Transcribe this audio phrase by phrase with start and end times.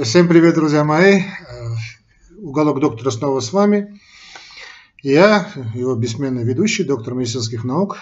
[0.00, 1.18] Всем привет, друзья мои.
[1.18, 1.22] Э,
[2.38, 4.00] Уголок доктора снова с вами.
[5.02, 7.98] Я, его бессменный ведущий, доктор медицинских наук,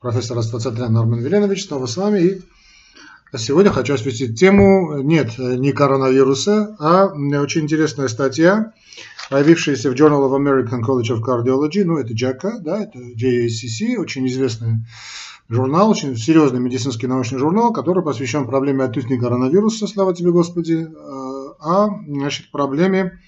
[0.00, 2.18] профессор Аствацатрян Норман Веленович, снова с вами.
[2.20, 8.72] И сегодня хочу осветить тему, нет, не коронавируса, а очень интересная статья,
[9.28, 14.24] появившаяся в Journal of American College of Cardiology, ну это JACA, да, это JACC, очень
[14.28, 14.86] известная
[15.48, 20.86] журнал, очень серьезный медицинский научный журнал, который посвящен проблеме отнюдь не коронавируса, слава тебе Господи,
[20.88, 23.20] э, а значит, проблеме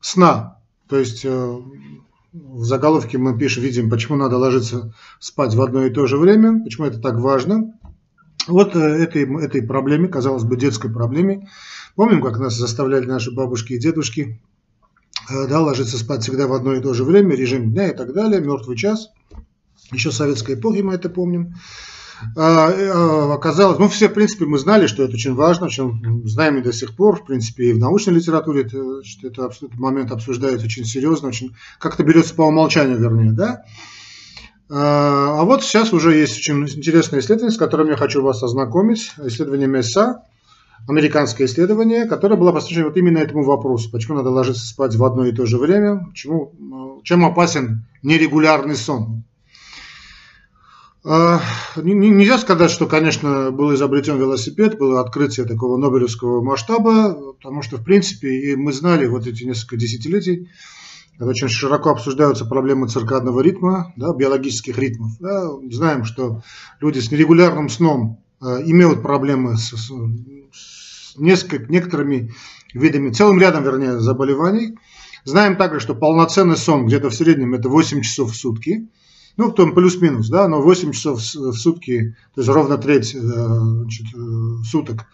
[0.00, 0.60] сна.
[0.88, 1.58] То есть э,
[2.32, 6.62] в заголовке мы пишем, видим, почему надо ложиться спать в одно и то же время,
[6.62, 7.74] почему это так важно.
[8.46, 11.48] Вот э, этой, этой проблеме, казалось бы, детской проблеме,
[11.96, 14.40] помним, как нас заставляли наши бабушки и дедушки
[15.30, 18.40] да, ложиться спать всегда в одно и то же время, режим дня и так далее,
[18.40, 19.08] мертвый час–
[19.92, 21.54] еще советской эпохи мы это помним.
[22.36, 26.56] А, а, оказалось, ну все, в принципе, мы знали, что это очень важно, очень знаем
[26.56, 28.78] и до сих пор, в принципе, и в научной литературе это,
[29.22, 33.62] это, этот момент обсуждается очень серьезно, очень как-то берется по умолчанию, вернее, да.
[34.70, 39.12] А, а вот сейчас уже есть очень интересное исследование, с которым я хочу вас ознакомить,
[39.24, 40.22] исследование МЕСА,
[40.88, 45.24] американское исследование, которое было посвящено вот именно этому вопросу, почему надо ложиться спать в одно
[45.26, 49.24] и то же время, почему, чем опасен нерегулярный сон.
[51.10, 51.40] А,
[51.76, 57.82] нельзя сказать, что, конечно, был изобретен велосипед, было открытие такого нобелевского масштаба, потому что, в
[57.82, 60.50] принципе, и мы знали вот эти несколько десятилетий,
[61.16, 65.12] когда очень широко обсуждаются проблемы циркадного ритма, да, биологических ритмов.
[65.18, 66.42] Да, знаем, что
[66.78, 69.90] люди с нерегулярным сном э, имеют проблемы с, с,
[70.52, 72.34] с несколько, некоторыми
[72.74, 74.76] видами, целым рядом, вернее, заболеваний.
[75.24, 78.88] Знаем также, что полноценный сон где-то в среднем это 8 часов в сутки
[79.38, 84.06] ну, там плюс-минус, да, но 8 часов в сутки, то есть ровно треть э, значит,
[84.12, 85.06] э, суток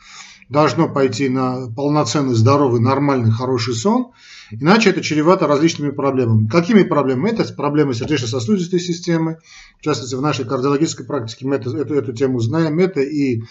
[0.48, 4.12] должно пойти на полноценный, здоровый, нормальный, хороший сон,
[4.50, 6.48] иначе это чревато различными проблемами.
[6.48, 7.30] Какими проблемами?
[7.30, 9.38] Это проблемы сердечно-сосудистой системы,
[9.78, 13.42] в частности, в нашей кардиологической практике мы это, эту, эту тему знаем, это и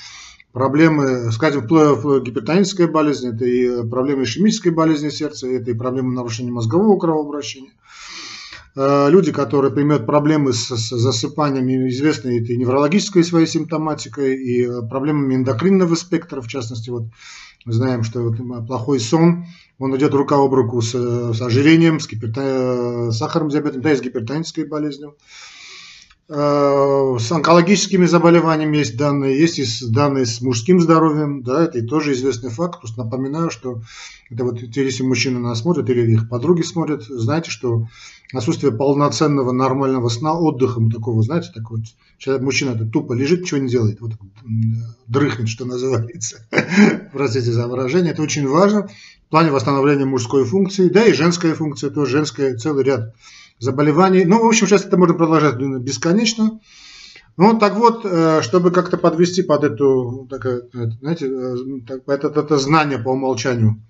[0.54, 6.98] проблемы, скажем, гипертоническая болезнь, это и проблемы ишемической болезни сердца, это и проблемы нарушения мозгового
[6.98, 7.72] кровообращения.
[8.76, 14.82] Э, люди, которые имеют проблемы с, с засыпанием, известны этой неврологической своей симптоматикой и э,
[14.88, 17.04] проблемами эндокринного спектра, в частности, вот
[17.66, 19.46] мы знаем, что вот плохой сон,
[19.78, 23.12] он идет рука об руку с, с ожирением, с, гипертон...
[23.12, 25.16] с сахарным диабетом, да и с гипертонической болезнью.
[26.30, 32.14] Э, с онкологическими заболеваниями есть данные, есть и данные с мужским здоровьем, да, это тоже
[32.14, 32.80] известный факт.
[32.80, 33.82] Просто напоминаю, что
[34.30, 37.88] это вот если мужчины нас смотрят или их подруги смотрят, знаете, что
[38.34, 43.60] отсутствие полноценного нормального сна, отдыхом такого, знаете, такой вот, человек, мужчина это тупо лежит, ничего
[43.60, 44.14] не делает, вот
[45.08, 46.48] дрыхнет, что называется.
[47.12, 48.88] Простите за выражение, это очень важно
[49.28, 53.14] в плане восстановления мужской функции, да и женская функция, тоже женская, целый ряд
[53.60, 54.26] заболеваний.
[54.26, 56.60] Ну, в общем, сейчас это можно продолжать бесконечно.
[57.36, 60.46] Ну, так вот, э, чтобы как-то подвести под эту, так,
[61.02, 61.56] знаете, э,
[62.08, 63.82] это, это знание по умолчанию,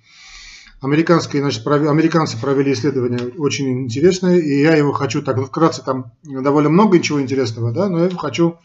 [0.80, 1.88] американские, значит, пров...
[1.88, 7.22] американцы провели исследование очень интересное, и я его хочу так вкратце, там довольно много ничего
[7.22, 8.60] интересного, да, но я хочу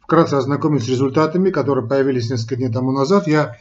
[0.00, 3.28] вкратце ознакомить с результатами, которые появились несколько дней тому назад.
[3.28, 3.56] Я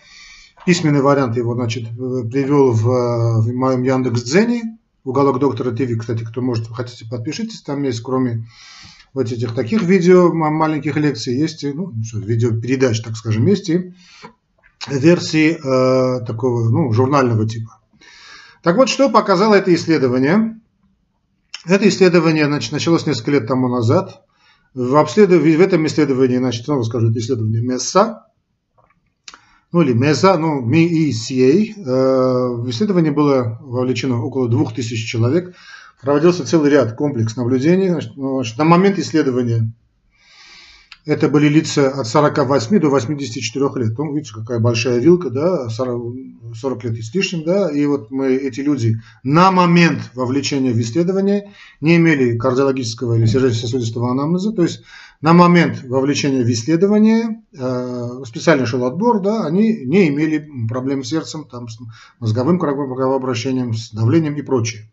[0.65, 4.74] письменный вариант его, значит, привел в, в моем Яндекс.Дзене,
[5.05, 8.47] уголок доктора ТВ, кстати, кто может, хотите, подпишитесь, там есть, кроме
[9.13, 13.93] вот этих таких видео, маленьких лекций, есть, ну, видеопередач, так скажем, есть и
[14.87, 17.79] версии э, такого, ну, журнального типа.
[18.61, 20.59] Так вот, что показало это исследование?
[21.65, 24.25] Это исследование значит, началось несколько лет тому назад.
[24.73, 25.41] В, обследов...
[25.41, 28.25] в этом исследовании, значит, снова скажу, это исследование МЕСА,
[29.75, 31.73] ну или МЕСА, ну MECA.
[31.75, 35.53] Э, в исследовании было вовлечено около 2000 человек.
[36.01, 37.89] Проводился целый ряд комплекс наблюдений.
[38.15, 39.73] Ну, значит, на момент исследования
[41.05, 43.97] это были лица от 48 до 84 лет.
[43.97, 46.15] Ну, видите, какая большая вилка, да, 40,
[46.55, 50.79] 40 лет и с лишним, да, и вот мы, эти люди на момент вовлечения в
[50.79, 51.51] исследование
[51.81, 54.83] не имели кардиологического или сердечно-сосудистого анамнеза, то есть
[55.21, 61.09] на момент вовлечения в исследование э, специально шел отбор, да, они не имели проблем с
[61.09, 61.77] сердцем, там, с
[62.19, 64.89] мозговым кровообращением, с давлением и прочее.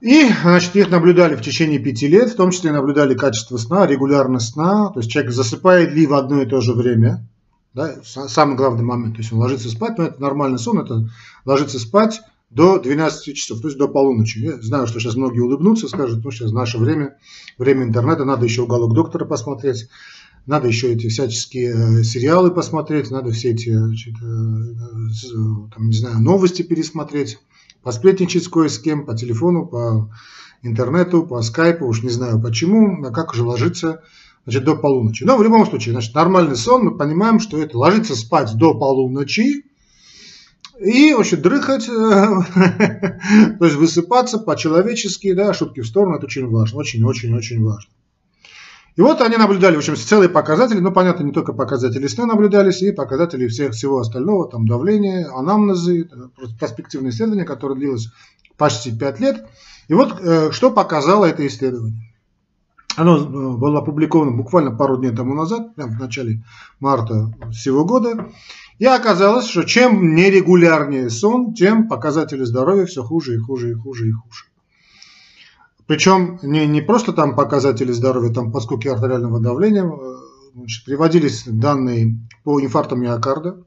[0.00, 4.52] И, значит, их наблюдали в течение пяти лет, в том числе наблюдали качество сна, регулярность
[4.52, 7.26] сна, то есть человек засыпает ли в одно и то же время,
[7.74, 11.08] да, самый главный момент, то есть он ложится спать, но это нормальный сон, это
[11.44, 12.20] ложится спать
[12.50, 14.38] до 12 часов, то есть до полуночи.
[14.38, 17.18] Я знаю, что сейчас многие улыбнутся, скажут, ну сейчас наше время,
[17.58, 19.88] время интернета, надо еще уголок доктора посмотреть.
[20.46, 26.62] надо еще эти всяческие э, сериалы посмотреть, надо все эти, значит, там, не знаю, новости
[26.62, 27.38] пересмотреть,
[27.82, 30.10] посплетничать кое с кем, по телефону, по
[30.62, 34.02] интернету, по скайпу, уж не знаю почему, а как уже ложиться
[34.44, 35.24] значит, до полуночи.
[35.24, 39.64] Но в любом случае, значит, нормальный сон, мы понимаем, что это ложиться спать до полуночи,
[40.80, 46.78] и, в общем, дрыхать, то есть высыпаться по-человечески, да, шутки в сторону, это очень важно,
[46.78, 47.90] очень-очень-очень важно.
[48.96, 52.82] И вот они наблюдали, в общем, целые показатели, ну, понятно, не только показатели сна наблюдались,
[52.82, 56.10] и показатели всех, всего остального, там, давление, анамнезы,
[56.58, 58.08] перспективное исследование, которое длилось
[58.56, 59.46] почти 5 лет.
[59.86, 62.07] И вот э, что показало это исследование.
[62.98, 66.42] Оно э, было опубликовано буквально пару дней тому назад, прямо в начале
[66.80, 68.28] марта всего года.
[68.80, 74.08] И оказалось, что чем нерегулярнее сон, тем показатели здоровья все хуже и хуже и хуже
[74.08, 74.46] и хуже.
[75.86, 80.16] Причем не, не просто там показатели здоровья, там подскоки артериального давления, э,
[80.54, 83.62] значит, приводились данные по инфарктам миокарда.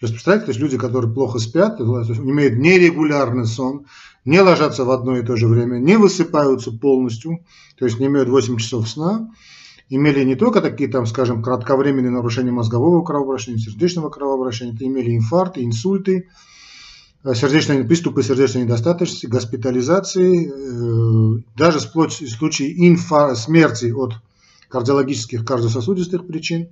[0.00, 3.86] То есть, представляете, то есть люди, которые плохо спят, имеют нерегулярный сон,
[4.24, 7.40] не ложатся в одно и то же время, не высыпаются полностью,
[7.76, 9.28] то есть не имеют 8 часов сна,
[9.88, 15.64] имели не только такие, там, скажем, кратковременные нарушения мозгового кровообращения, сердечного кровообращения, это имели инфаркты,
[15.64, 16.28] инсульты,
[17.24, 24.14] э, сердечные приступы сердечной недостаточности, госпитализации, э, даже вплоть в случае инфа, смерти от
[24.68, 26.68] кардиологических, кардиососудистых причин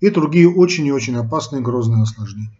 [0.00, 2.52] и другие очень и очень опасные грозные осложнения.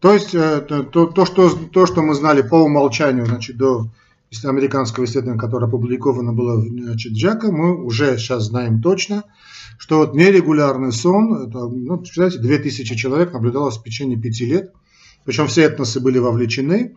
[0.00, 3.90] То есть э, то, то, что, то, что мы знали по умолчанию значит, до
[4.44, 9.24] американского исследования, которое опубликовано было значит, Джека, мы уже сейчас знаем точно,
[9.76, 14.72] что вот нерегулярный сон, это, ну, представляете, 2000 человек наблюдалось в течение 5 лет,
[15.24, 16.96] причем все этносы были вовлечены,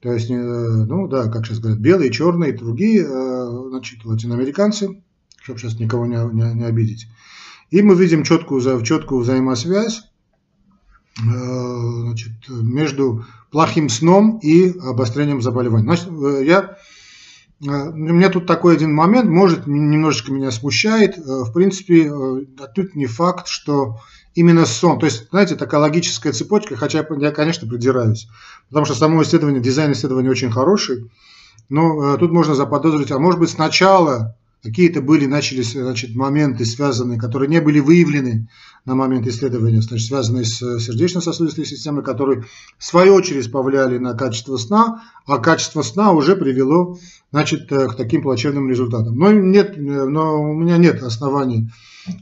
[0.00, 5.02] то есть, э, ну да, как сейчас говорят, белые, черные другие, э, значит, латиноамериканцы,
[5.40, 7.06] чтобы сейчас никого не, не, не обидеть.
[7.70, 10.02] И мы видим четкую, четкую взаимосвязь
[11.16, 13.24] значит, между
[13.54, 15.84] плохим сном и обострением заболеваний.
[15.84, 16.76] Значит, э, я,
[17.62, 21.16] э, у меня тут такой один момент, может, немножечко меня смущает.
[21.16, 22.10] Э, в принципе,
[22.74, 24.00] тут не факт, что
[24.34, 28.26] именно сон, то есть, знаете, такая логическая цепочка, хотя я, конечно, придираюсь,
[28.68, 31.08] потому что само исследование, дизайн исследования очень хороший,
[31.68, 37.50] но тут можно заподозрить, а может быть, сначала Какие-то были, начались значит, моменты, связанные, которые
[37.50, 38.48] не были выявлены
[38.86, 42.46] на момент исследования, значит, связанные с сердечно-сосудистой системой, которые
[42.78, 46.98] в свою очередь повлияли на качество сна, а качество сна уже привело
[47.30, 49.18] значит, к таким плачевным результатам.
[49.18, 51.68] Но, нет, но у меня нет оснований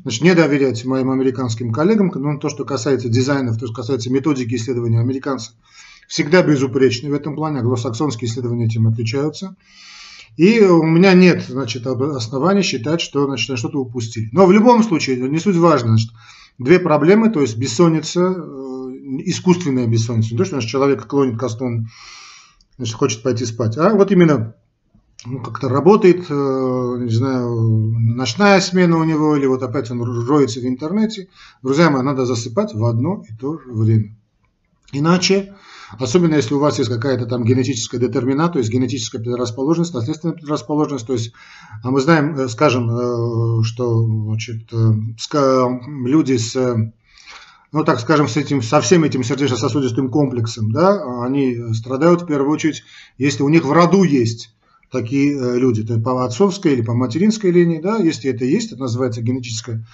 [0.03, 4.57] значит, не доверять моим американским коллегам, но то, что касается дизайнов, то, что касается методики
[4.57, 5.55] исследования американцев,
[6.09, 9.55] всегда безупречны в этом плане, англосаксонские исследования этим отличаются.
[10.37, 14.29] И у меня нет значит, оснований считать, что значит, что-то упустили.
[14.33, 16.11] Но в любом случае, не суть важно, значит,
[16.59, 18.91] две проблемы, то есть бессонница, э,
[19.25, 21.87] искусственная бессонница, не то, что наш человек клонит ко сну,
[22.79, 24.55] значит, хочет пойти спать, а вот именно
[25.25, 30.61] ну, как-то работает, э, не знаю, ночная смена у него, или вот опять он роется
[30.61, 31.29] в интернете.
[31.63, 34.17] Друзья мои, надо засыпать в одно и то же время.
[34.93, 35.55] Иначе
[35.99, 41.07] Особенно если у вас есть какая-то там генетическая детерминат, то есть генетическая предрасположенность, наследственная предрасположенность.
[41.07, 41.33] То есть,
[41.83, 45.69] а мы знаем, э, скажем, э, что значит, э,
[46.05, 46.93] люди с
[47.75, 52.51] ну, так скажем, с этим, со всем этим сердечно-сосудистым комплексом, да, они страдают в первую
[52.51, 52.83] очередь,
[53.17, 54.55] если у них в роду есть
[54.91, 59.23] такие люди, то по отцовской или по материнской линии, да, если это есть, это называется
[59.23, 59.87] генетическая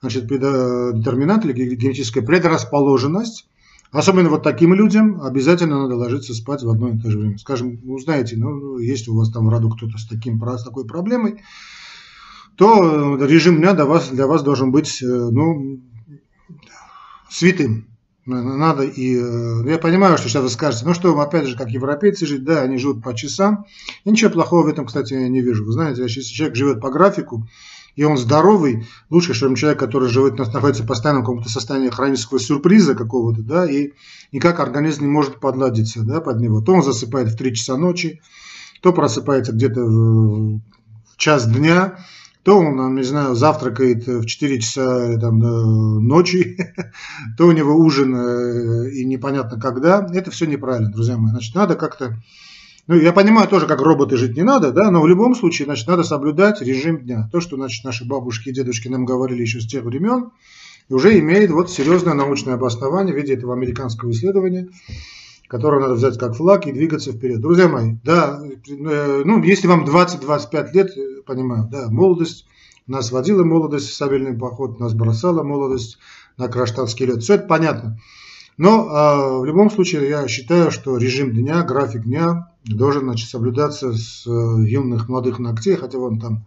[0.00, 3.46] значит, детерминант или генетическая предрасположенность,
[3.92, 7.38] Особенно вот таким людям обязательно надо ложиться спать в одно и то же время.
[7.38, 10.86] Скажем, вы знаете, ну, есть у вас там в роду кто-то с, таким, с такой
[10.86, 11.42] проблемой,
[12.56, 15.80] то режим дня для вас, для вас должен быть э, ну,
[17.28, 17.86] святым.
[18.26, 22.26] Надо и э, я понимаю, что сейчас вы скажете, ну что, опять же, как европейцы
[22.26, 23.64] жить, да, они живут по часам.
[24.04, 25.64] И ничего плохого в этом, кстати, я не вижу.
[25.64, 27.48] Вы знаете, если человек живет по графику,
[27.96, 32.94] и он здоровый, лучше, чем человек, который живет, находится постоянно в каком-то состоянии хронического сюрприза
[32.94, 33.92] какого-то, да, и
[34.32, 36.60] никак организм не может подладиться, да, под него.
[36.60, 38.20] То он засыпает в 3 часа ночи,
[38.80, 40.60] то просыпается где-то в
[41.16, 41.98] час дня,
[42.42, 45.38] то он, не знаю, завтракает в 4 часа там,
[46.06, 46.56] ночи,
[47.36, 50.06] то у него ужин э, и непонятно когда.
[50.12, 51.32] Это все неправильно, друзья мои.
[51.32, 52.16] Значит, надо как-то
[52.86, 55.86] ну, я понимаю тоже, как роботы жить не надо, да, но в любом случае, значит,
[55.86, 57.28] надо соблюдать режим дня.
[57.32, 60.30] То, что, значит, наши бабушки и дедушки нам говорили еще с тех времен,
[60.88, 64.68] уже имеет вот серьезное научное обоснование в виде этого американского исследования,
[65.46, 67.40] которое надо взять как флаг и двигаться вперед.
[67.40, 70.90] Друзья мои, да, э, ну, если вам 20-25 лет,
[71.26, 72.46] понимаю, да, молодость,
[72.86, 75.98] Нас водила молодость в сабельный поход, нас бросала молодость
[76.36, 77.22] на краштанский лед.
[77.22, 78.00] Все это понятно.
[78.56, 83.92] Но э, в любом случае я считаю, что режим дня, график дня должен значит, соблюдаться
[83.92, 86.46] с э, юных молодых ногтей, хотя вон там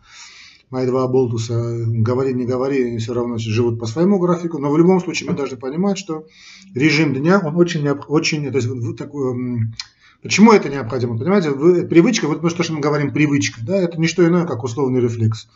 [0.69, 4.77] мои два болтуса, говори, не говори, они все равно живут по своему графику, но в
[4.77, 6.25] любом случае мы должны понимать, что
[6.73, 9.35] режим дня, он очень, очень то есть, такой,
[10.23, 11.51] почему это необходимо, понимаете,
[11.85, 15.47] привычка, вот то, что мы говорим привычка, да, это не что иное, как условный рефлекс.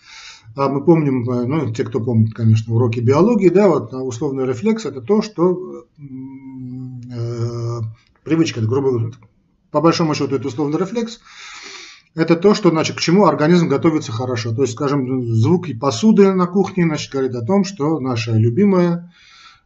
[0.55, 5.01] А мы помним, ну, те, кто помнит, конечно, уроки биологии, да, вот условный рефлекс это
[5.01, 7.79] то, что э,
[8.23, 9.11] привычка, грубо говоря,
[9.77, 11.19] по большому счету это условный рефлекс,
[12.15, 14.51] это то, что, значит, к чему организм готовится хорошо.
[14.51, 19.13] То есть, скажем, звуки посуды на кухне, значит, говорит о том, что наша любимая,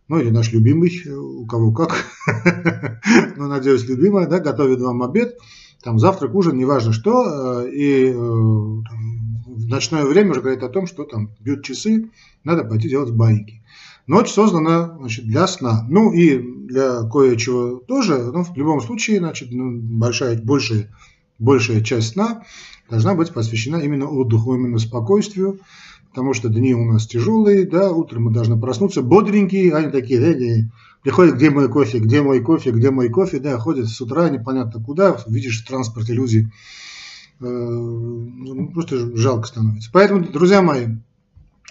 [0.09, 1.95] ну или наш любимый, у кого как,
[3.37, 5.37] ну, надеюсь, любимая, да, готовит вам обед,
[5.81, 10.87] там завтрак, ужин, неважно что, э, и э, в ночное время уже говорит о том,
[10.87, 12.11] что там бьют часы,
[12.43, 13.63] надо пойти делать байки.
[14.11, 15.85] Ночь создана значит, для сна.
[15.87, 16.37] Ну и
[16.67, 20.89] для кое-чего тоже, но в любом случае, значит, ну, большая, большая
[21.39, 22.43] большая часть сна
[22.89, 25.61] должна быть посвящена именно отдыху, именно спокойствию,
[26.09, 30.33] потому что дни у нас тяжелые, да, утром мы должны проснуться бодренькие, они такие, да,
[30.33, 30.69] не,
[31.03, 34.83] приходят, где мой кофе, где мой кофе, где мой кофе, да, ходят с утра непонятно
[34.83, 36.51] куда, видишь в транспорте люди,
[37.39, 39.89] э, ну, просто жалко становится.
[39.93, 40.87] Поэтому, друзья мои,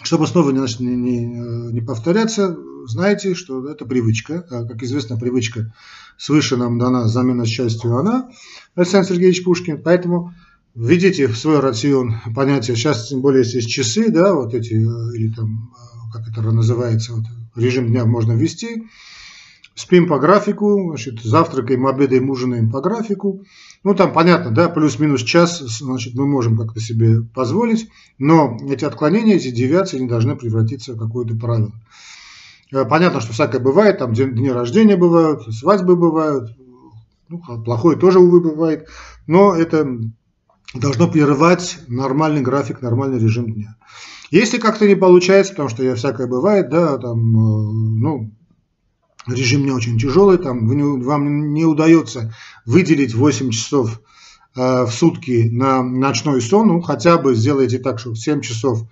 [0.02, 1.26] чтобы снова не, не,
[1.73, 4.47] не повторяться, знаете, что это привычка.
[4.50, 5.73] А, как известно, привычка
[6.16, 8.30] свыше нам дана, замена счастью она,
[8.75, 9.83] Александр Сергеевич Пушкин.
[9.83, 10.35] Поэтому
[10.75, 15.33] введите в свой рацион понятие, сейчас тем более есть часы, да, вот эти, э, или
[15.33, 17.25] там, э, как это называется, вот,
[17.57, 18.85] режим дня можно ввести.
[19.75, 23.43] Спим по графику, значит, завтракаем, обедаем, ужинаем по графику.
[23.83, 29.37] Ну, там понятно, да, плюс-минус час, значит, мы можем как-то себе позволить, но эти отклонения,
[29.37, 31.73] эти девиации не должны превратиться в какое-то правило.
[32.73, 36.50] Э, понятно, что всякое бывает, там дни рождения бывают, свадьбы бывают,
[37.29, 38.89] ну, плохое тоже, увы, бывает,
[39.27, 39.87] но это
[40.75, 43.77] должно прерывать нормальный график, нормальный режим дня.
[44.31, 48.31] Если как-то не получается, потому что я всякое бывает, да, там, э, ну,
[49.27, 50.67] режим не очень тяжелый, там,
[51.03, 52.35] вам не удается
[52.67, 54.00] выделить 8 часов
[54.57, 58.87] э, в сутки на ночной сон, ну, хотя бы сделайте так, что 7 часов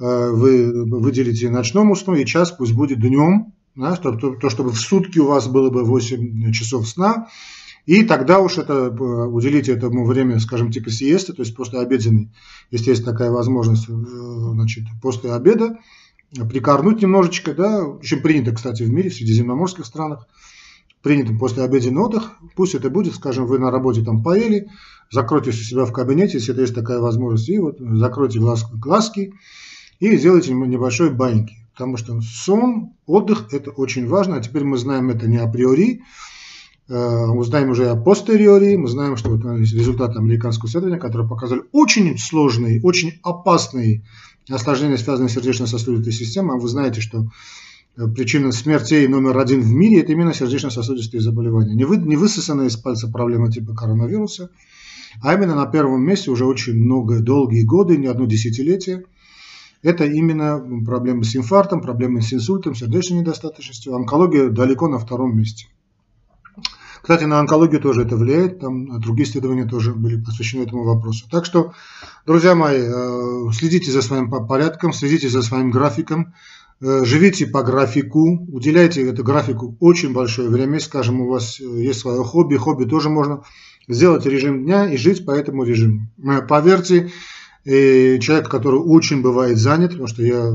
[0.00, 4.70] Э, вы выделите ночному сну, и час пусть будет днем, да, то, то, то, чтобы
[4.70, 7.28] в сутки у вас было бы 8 часов сна,
[7.86, 12.30] и тогда уж это, э, уделите этому время, скажем, типа сиесты, то есть после обеденной,
[12.70, 15.78] если есть такая возможность, э, значит, после обеда,
[16.50, 20.26] прикорнуть немножечко, да, очень принято, кстати, в мире, в средиземноморских странах,
[21.02, 24.68] принято после обеденный отдых, пусть это будет, скажем, вы на работе там поели,
[25.10, 29.34] закройтесь у себя в кабинете, если есть такая возможность, и вот закройте глаз, глазки,
[30.00, 31.56] и сделайте небольшой баньки.
[31.72, 34.36] Потому что сон, отдых– это очень важно.
[34.36, 36.02] А теперь мы знаем это не априори,
[36.88, 41.62] э, мы знаем уже о постериори, мы знаем, что вот результаты американского исследования, которые показали
[41.72, 44.04] очень сложные, очень опасные
[44.48, 46.56] осложнения, связанные с сердечно-сосудистой системой.
[46.56, 47.26] А вы знаете, что
[47.96, 51.74] э, причина смертей номер один в мире– это именно сердечно-сосудистые заболевания.
[51.74, 54.50] Не, вы, не высосанная из пальца проблема типа коронавируса,
[55.22, 59.04] а именно на первом месте уже очень много, долгие годы, не одно десятилетие–
[59.84, 63.94] это именно проблемы с инфарктом, проблемы с инсультом, сердечной недостаточностью.
[63.94, 65.66] Онкология далеко на втором месте.
[67.04, 71.26] Кстати, на онкологию тоже это влияет, там другие исследования тоже были посвящены этому вопросу.
[71.30, 71.74] Так что,
[72.24, 76.32] друзья мои, э, следите за своим порядком, следите за своим графиком,
[76.80, 80.80] э, живите по графику, уделяйте этому графику очень большое время.
[80.80, 83.42] Скажем, у вас э, есть свое хобби, хобби тоже можно
[83.86, 86.08] сделать режим дня и жить по этому режиму.
[86.48, 87.10] Поверьте,
[87.66, 90.54] человек, который очень бывает занят, потому что я,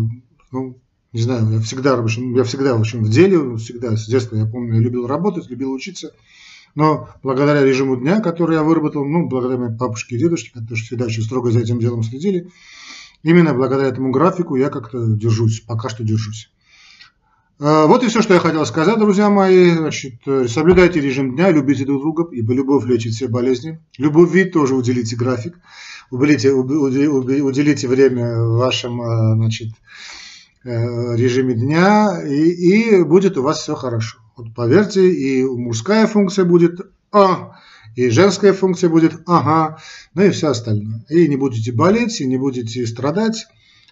[0.52, 0.80] ну,
[1.14, 4.36] не знаю, я всегда, в общем, я всегда, в общем, в деле, всегда, с детства,
[4.36, 6.14] я помню, я любил работать, любил учиться,
[6.76, 11.06] но благодаря режиму дня, который я выработал, ну, благодаря моей бабушке и дедушке, которые всегда
[11.06, 12.50] очень строго за этим делом следили,
[13.24, 16.52] именно благодаря этому графику я как-то держусь, пока что держусь.
[17.60, 19.72] А, вот и все, что я хотел сказать, друзья мои.
[19.72, 23.82] Значит, соблюдайте режим дня, любите друг друга, ибо любовь лечит все болезни.
[23.98, 25.58] Любови тоже уделите график
[26.12, 29.70] уделите, уделите время в вашем э, значит,
[30.64, 34.20] режиме дня, и, и будет у вас все хорошо.
[34.36, 36.80] Вот поверьте, и мужская функция будет
[37.12, 37.54] «а»,
[37.96, 39.80] и женская функция будет «ага»,
[40.14, 41.06] ну и все остальное.
[41.10, 43.48] И не будете болеть, и не будете страдать.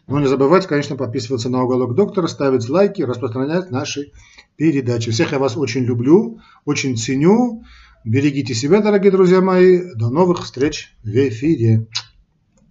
[0.08, 4.14] Но не забывайте, конечно, подписываться на уголок доктора, ставить лайки, распространять наши
[4.56, 5.12] передачи.
[5.12, 7.64] Всех я вас очень люблю, очень ценю.
[8.06, 9.82] Берегите себя, дорогие друзья мои.
[9.96, 11.88] До новых встреч в эфире.